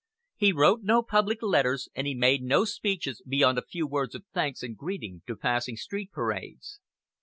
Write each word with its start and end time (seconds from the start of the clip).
He 0.35 0.51
wrote 0.51 0.81
no 0.81 1.03
public 1.03 1.43
letters, 1.43 1.87
and 1.93 2.07
he 2.07 2.15
made 2.15 2.41
no 2.41 2.65
speeches 2.65 3.21
beyond 3.21 3.59
a 3.59 3.67
few 3.67 3.85
words 3.85 4.15
of 4.15 4.25
thanks 4.33 4.63
and 4.63 4.75
greeting 4.75 5.21
to 5.27 5.35
passing 5.35 5.75
street 5.77 6.11
parades. 6.11 6.79